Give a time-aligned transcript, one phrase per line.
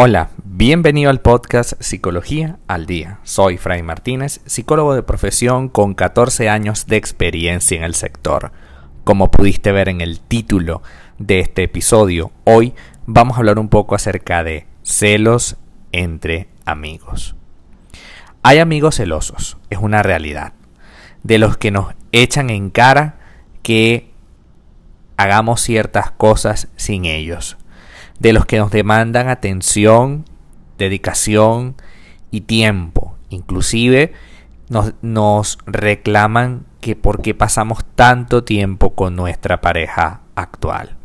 [0.00, 3.18] Hola, bienvenido al podcast Psicología al Día.
[3.24, 8.52] Soy Fray Martínez, psicólogo de profesión con 14 años de experiencia en el sector.
[9.02, 10.82] Como pudiste ver en el título
[11.18, 12.74] de este episodio, hoy
[13.06, 15.56] vamos a hablar un poco acerca de celos
[15.90, 17.34] entre amigos.
[18.44, 20.52] Hay amigos celosos, es una realidad,
[21.24, 23.18] de los que nos echan en cara
[23.64, 24.12] que
[25.16, 27.57] hagamos ciertas cosas sin ellos
[28.18, 30.24] de los que nos demandan atención,
[30.76, 31.76] dedicación
[32.30, 33.16] y tiempo.
[33.30, 34.12] Inclusive
[34.68, 40.96] nos, nos reclaman que por qué pasamos tanto tiempo con nuestra pareja actual.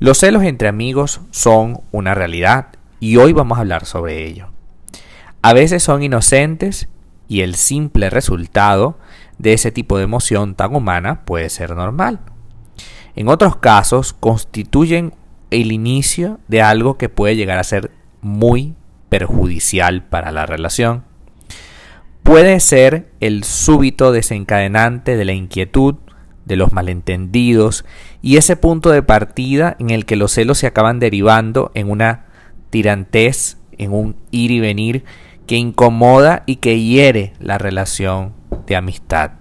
[0.00, 2.68] Los celos entre amigos son una realidad
[3.00, 4.48] y hoy vamos a hablar sobre ello.
[5.42, 6.88] A veces son inocentes
[7.28, 8.98] y el simple resultado
[9.38, 12.20] de ese tipo de emoción tan humana puede ser normal.
[13.14, 15.14] En otros casos constituyen
[15.50, 18.74] el inicio de algo que puede llegar a ser muy
[19.08, 21.04] perjudicial para la relación.
[22.22, 25.94] Puede ser el súbito desencadenante de la inquietud,
[26.44, 27.84] de los malentendidos
[28.22, 32.26] y ese punto de partida en el que los celos se acaban derivando en una
[32.70, 35.04] tirantez, en un ir y venir
[35.46, 38.34] que incomoda y que hiere la relación
[38.66, 39.32] de amistad.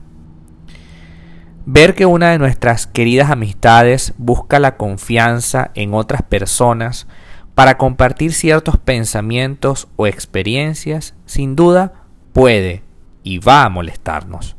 [1.69, 7.07] Ver que una de nuestras queridas amistades busca la confianza en otras personas
[7.55, 12.83] para compartir ciertos pensamientos o experiencias, sin duda puede
[13.21, 14.55] y va a molestarnos.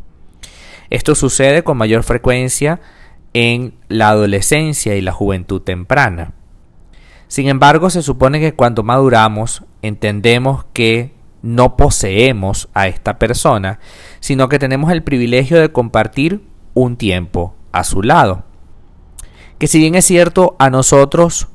[0.90, 2.78] Esto sucede con mayor frecuencia
[3.32, 6.34] en la adolescencia y la juventud temprana.
[7.26, 13.78] Sin embargo, se supone que cuando maduramos entendemos que no poseemos a esta persona,
[14.20, 16.47] sino que tenemos el privilegio de compartir
[16.78, 18.44] un tiempo a su lado.
[19.58, 21.48] Que si bien es cierto, a nosotros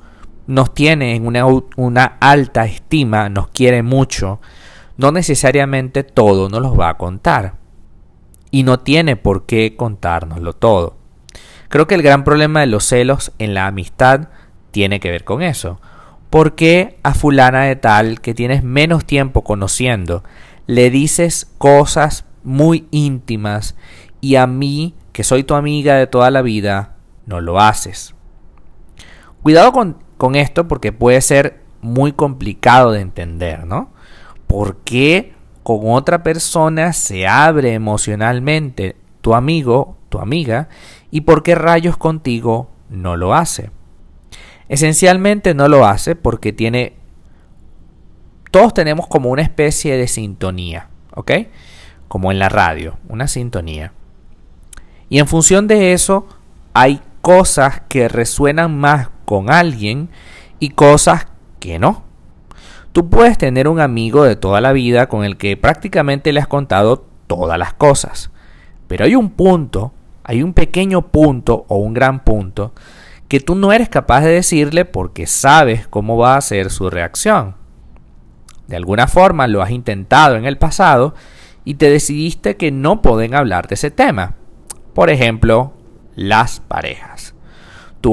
[0.47, 1.45] nos tiene en una,
[1.77, 4.41] una alta estima, nos quiere mucho,
[4.97, 7.55] no necesariamente todo nos lo va a contar.
[8.51, 10.97] Y no tiene por qué contárnoslo todo.
[11.69, 14.29] Creo que el gran problema de los celos en la amistad
[14.69, 15.79] tiene que ver con eso.
[16.29, 20.23] ¿Por qué a fulana de tal que tienes menos tiempo conociendo
[20.67, 23.75] le dices cosas muy íntimas
[24.21, 28.15] y a mí que soy tu amiga de toda la vida, no lo haces.
[29.43, 33.91] Cuidado con, esto porque puede ser muy complicado de entender, ¿no?
[34.47, 40.69] ¿Por qué con otra persona se abre emocionalmente tu amigo, tu amiga,
[41.11, 43.69] y por qué rayos contigo no lo hace?
[44.69, 46.93] Esencialmente no lo hace porque tiene...
[48.49, 51.31] Todos tenemos como una especie de sintonía, ¿ok?
[52.07, 53.91] Como en la radio, una sintonía.
[55.13, 56.25] Y en función de eso,
[56.73, 60.09] hay cosas que resuenan más con alguien
[60.57, 61.27] y cosas
[61.59, 62.03] que no.
[62.93, 66.47] Tú puedes tener un amigo de toda la vida con el que prácticamente le has
[66.47, 68.31] contado todas las cosas.
[68.87, 69.93] Pero hay un punto,
[70.23, 72.73] hay un pequeño punto o un gran punto
[73.27, 77.53] que tú no eres capaz de decirle porque sabes cómo va a ser su reacción.
[78.65, 81.13] De alguna forma lo has intentado en el pasado
[81.65, 84.37] y te decidiste que no pueden hablar de ese tema.
[84.93, 85.73] Por ejemplo,
[86.15, 87.35] las parejas.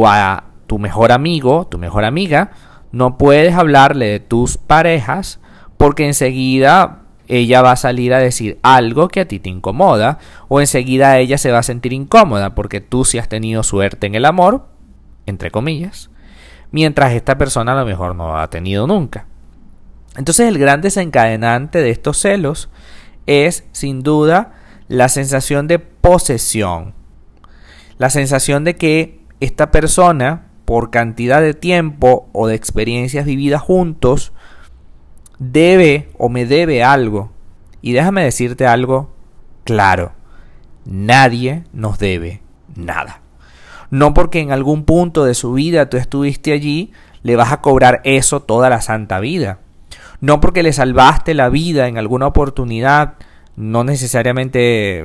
[0.06, 2.52] A tu mejor amigo, tu mejor amiga,
[2.92, 5.41] no puedes hablarle de tus parejas
[5.76, 10.18] porque enseguida ella va a salir a decir algo que a ti te incomoda
[10.48, 14.14] o enseguida ella se va a sentir incómoda porque tú sí has tenido suerte en
[14.14, 14.66] el amor,
[15.26, 16.10] entre comillas,
[16.70, 19.26] mientras esta persona a lo mejor no ha tenido nunca.
[20.16, 22.68] Entonces el gran desencadenante de estos celos
[23.26, 24.54] es sin duda
[24.88, 26.94] la sensación de posesión,
[27.98, 34.32] la sensación de que esta persona, por cantidad de tiempo o de experiencias vividas juntos,
[35.38, 37.32] debe o me debe algo.
[37.82, 39.14] Y déjame decirte algo
[39.64, 40.12] claro,
[40.84, 42.42] nadie nos debe
[42.76, 43.20] nada.
[43.90, 46.92] No porque en algún punto de su vida tú estuviste allí,
[47.22, 49.58] le vas a cobrar eso toda la santa vida.
[50.20, 53.14] No porque le salvaste la vida en alguna oportunidad,
[53.56, 55.04] no necesariamente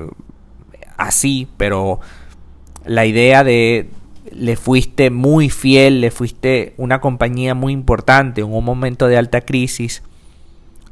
[0.98, 2.00] así, pero
[2.86, 3.90] la idea de
[4.32, 9.42] le fuiste muy fiel, le fuiste una compañía muy importante en un momento de alta
[9.42, 10.04] crisis,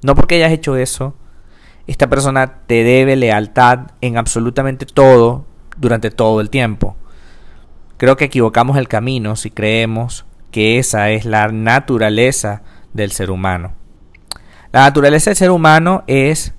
[0.01, 1.15] no porque hayas hecho eso,
[1.88, 5.45] esta persona te debe lealtad en absolutamente todo
[5.77, 6.95] durante todo el tiempo.
[7.97, 12.61] Creo que equivocamos el camino si creemos que esa es la naturaleza
[12.94, 13.73] del ser humano.
[14.71, 16.53] La naturaleza del ser humano es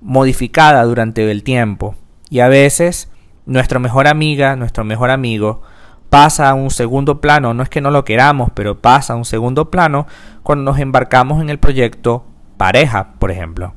[0.00, 1.94] modificada durante el tiempo.
[2.32, 3.10] Y a veces
[3.44, 5.60] nuestra mejor amiga, nuestro mejor amigo,
[6.08, 9.26] pasa a un segundo plano, no es que no lo queramos, pero pasa a un
[9.26, 10.06] segundo plano
[10.42, 12.24] cuando nos embarcamos en el proyecto
[12.56, 13.74] pareja, por ejemplo,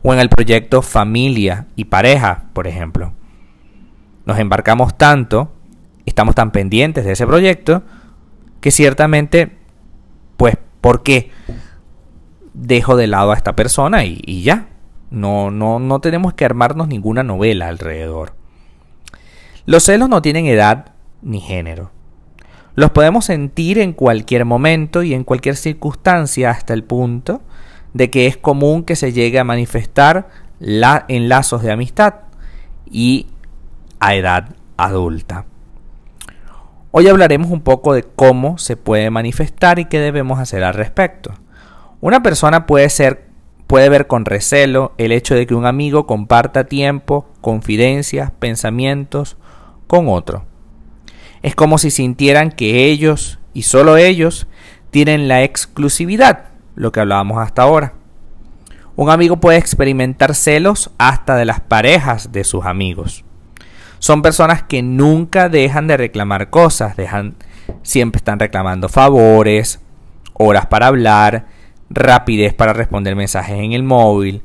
[0.00, 3.12] o en el proyecto familia y pareja, por ejemplo.
[4.24, 5.52] Nos embarcamos tanto,
[6.06, 7.82] estamos tan pendientes de ese proyecto,
[8.62, 9.58] que ciertamente,
[10.38, 11.30] pues, ¿por qué
[12.54, 14.68] dejo de lado a esta persona y, y ya?
[15.10, 18.34] No, no, no tenemos que armarnos ninguna novela alrededor.
[19.64, 20.92] Los celos no tienen edad
[21.22, 21.90] ni género.
[22.74, 27.40] Los podemos sentir en cualquier momento y en cualquier circunstancia hasta el punto
[27.94, 32.14] de que es común que se llegue a manifestar la, en lazos de amistad
[32.90, 33.28] y
[33.98, 35.46] a edad adulta.
[36.90, 41.32] Hoy hablaremos un poco de cómo se puede manifestar y qué debemos hacer al respecto.
[42.00, 43.25] Una persona puede ser
[43.66, 49.36] puede ver con recelo el hecho de que un amigo comparta tiempo, confidencias, pensamientos
[49.86, 50.44] con otro.
[51.42, 54.46] Es como si sintieran que ellos y solo ellos
[54.90, 57.94] tienen la exclusividad, lo que hablábamos hasta ahora.
[58.94, 63.24] Un amigo puede experimentar celos hasta de las parejas de sus amigos.
[63.98, 67.34] Son personas que nunca dejan de reclamar cosas, dejan
[67.82, 69.80] siempre están reclamando favores,
[70.32, 71.46] horas para hablar,
[71.90, 74.42] rapidez para responder mensajes en el móvil.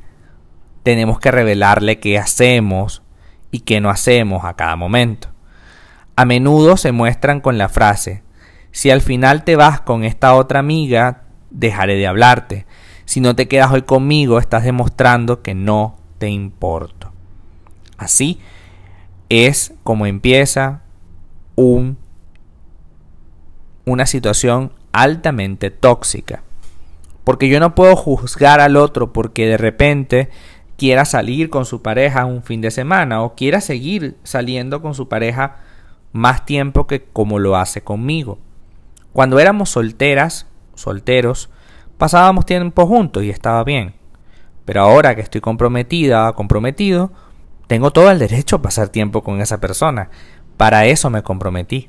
[0.82, 3.02] Tenemos que revelarle qué hacemos
[3.50, 5.28] y qué no hacemos a cada momento.
[6.16, 8.22] A menudo se muestran con la frase,
[8.72, 12.66] si al final te vas con esta otra amiga, dejaré de hablarte.
[13.04, 17.12] Si no te quedas hoy conmigo, estás demostrando que no te importo.
[17.98, 18.40] Así
[19.28, 20.82] es como empieza
[21.54, 21.98] un,
[23.84, 26.42] una situación altamente tóxica.
[27.24, 30.30] Porque yo no puedo juzgar al otro porque de repente
[30.76, 35.08] quiera salir con su pareja un fin de semana o quiera seguir saliendo con su
[35.08, 35.56] pareja
[36.12, 38.38] más tiempo que como lo hace conmigo.
[39.12, 41.50] Cuando éramos solteras, solteros,
[41.98, 43.94] pasábamos tiempo juntos y estaba bien.
[44.64, 47.12] Pero ahora que estoy comprometida, comprometido,
[47.66, 50.10] tengo todo el derecho a pasar tiempo con esa persona.
[50.56, 51.88] Para eso me comprometí.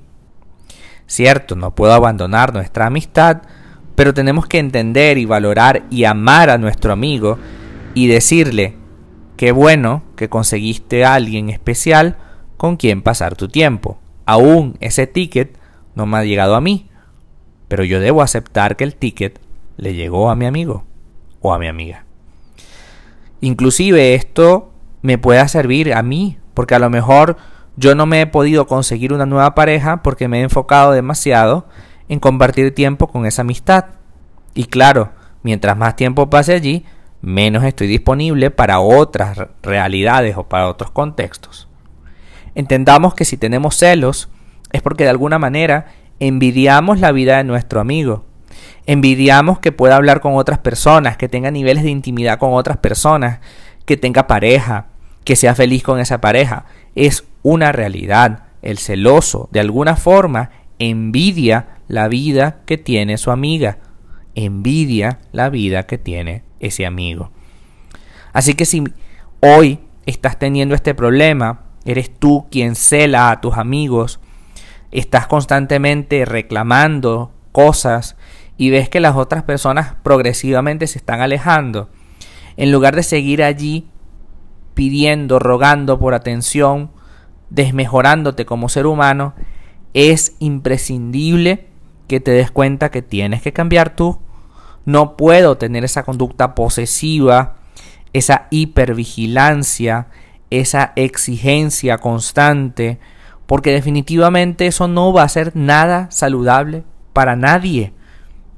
[1.06, 3.42] Cierto, no puedo abandonar nuestra amistad,
[3.96, 7.38] pero tenemos que entender y valorar y amar a nuestro amigo
[7.94, 8.76] y decirle,
[9.38, 12.18] qué bueno que conseguiste a alguien especial
[12.58, 14.00] con quien pasar tu tiempo.
[14.26, 15.58] Aún ese ticket
[15.96, 16.90] no me ha llegado a mí,
[17.68, 19.40] pero yo debo aceptar que el ticket
[19.78, 20.86] le llegó a mi amigo
[21.42, 22.06] o a mi amiga.
[23.42, 27.38] Inclusive esto me puede servir a mí, porque a lo mejor
[27.76, 31.66] yo no me he podido conseguir una nueva pareja porque me he enfocado demasiado
[32.10, 33.86] en compartir tiempo con esa amistad.
[34.54, 35.12] Y claro,
[35.42, 36.86] mientras más tiempo pase allí,
[37.22, 41.68] menos estoy disponible para otras realidades o para otros contextos.
[42.56, 44.30] Entendamos que si tenemos celos
[44.72, 45.88] es porque de alguna manera
[46.20, 48.26] envidiamos la vida de nuestro amigo.
[48.86, 53.40] Envidiamos que pueda hablar con otras personas, que tenga niveles de intimidad con otras personas,
[53.86, 54.88] que tenga pareja,
[55.24, 56.66] que sea feliz con esa pareja.
[56.96, 58.44] Es una realidad.
[58.62, 60.50] El celoso, de alguna forma,
[60.80, 63.80] envidia la vida que tiene su amiga,
[64.36, 67.32] envidia la vida que tiene ese amigo.
[68.32, 68.84] Así que si
[69.40, 74.20] hoy estás teniendo este problema, eres tú quien cela a tus amigos,
[74.92, 78.16] estás constantemente reclamando cosas
[78.58, 81.90] y ves que las otras personas progresivamente se están alejando,
[82.58, 83.88] en lugar de seguir allí
[84.74, 86.92] pidiendo, rogando por atención,
[87.50, 89.34] desmejorándote como ser humano,
[89.94, 91.68] es imprescindible
[92.08, 94.20] que te des cuenta que tienes que cambiar tú.
[94.86, 97.56] No puedo tener esa conducta posesiva,
[98.12, 100.08] esa hipervigilancia,
[100.50, 103.00] esa exigencia constante,
[103.46, 106.84] porque definitivamente eso no va a ser nada saludable
[107.14, 107.94] para nadie.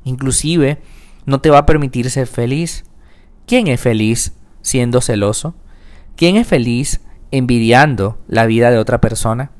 [0.03, 0.79] Inclusive
[1.25, 2.85] no te va a permitir ser feliz.
[3.45, 5.55] ¿Quién es feliz siendo celoso?
[6.15, 7.01] ¿Quién es feliz
[7.31, 9.51] envidiando la vida de otra persona?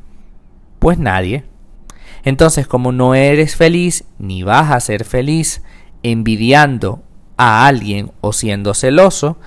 [0.79, 1.46] Pues nadie.
[2.25, 5.62] Entonces, como no eres feliz ni vas a ser feliz
[6.03, 7.03] envidiando
[7.38, 9.38] a alguien o siendo celoso,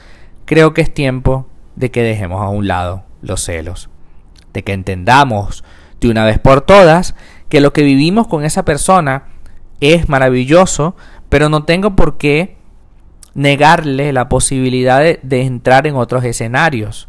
[0.45, 3.91] creo que es tiempo de que dejemos a un lado los celos,
[4.53, 5.65] de que entendamos
[6.01, 7.15] de una vez por todas
[7.49, 9.25] que lo que vivimos con esa persona
[9.81, 10.97] es maravilloso,
[11.29, 12.57] pero no tengo por qué
[13.35, 17.09] negarle la posibilidad de, de entrar en otros escenarios.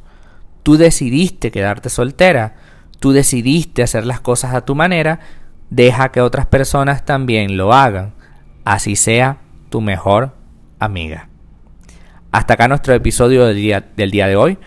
[0.64, 2.56] Tú decidiste quedarte soltera,
[3.00, 5.20] tú decidiste hacer las cosas a tu manera,
[5.70, 8.14] deja que otras personas también lo hagan,
[8.66, 9.38] así sea
[9.70, 10.36] tu mejor
[10.80, 11.30] amiga.
[12.32, 14.58] Hasta acá nuestro episodio del día, del día de hoy.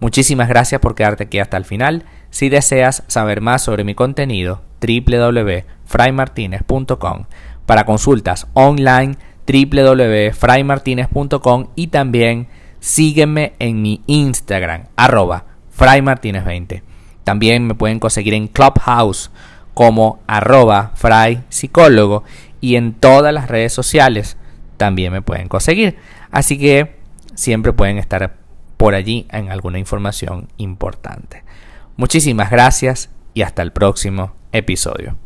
[0.00, 2.04] Muchísimas gracias por quedarte aquí hasta el final.
[2.30, 7.24] Si deseas saber más sobre mi contenido, www.fraymartinez.com.
[7.66, 9.16] Para consultas online
[9.46, 12.48] www.fraymartinez.com y también
[12.80, 15.44] sígueme en mi Instagram arroba
[15.76, 16.82] fraymartinez20.
[17.24, 19.30] También me pueden conseguir en Clubhouse
[19.74, 22.24] como arroba fray psicólogo
[22.60, 24.36] y en todas las redes sociales
[24.76, 25.96] también me pueden conseguir.
[26.30, 26.96] Así que
[27.34, 28.36] siempre pueden estar
[28.76, 31.44] por allí en alguna información importante.
[31.96, 35.21] Muchísimas gracias y hasta el próximo episodio.